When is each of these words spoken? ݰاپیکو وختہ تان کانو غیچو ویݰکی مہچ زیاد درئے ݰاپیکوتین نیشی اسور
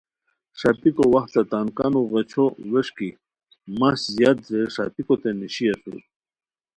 ݰاپیکو 0.59 1.03
وختہ 1.13 1.41
تان 1.49 1.67
کانو 1.77 2.01
غیچو 2.11 2.45
ویݰکی 2.71 3.09
مہچ 3.79 3.99
زیاد 4.15 4.37
درئے 4.45 4.63
ݰاپیکوتین 4.75 5.35
نیشی 5.39 5.65
اسور 5.73 5.99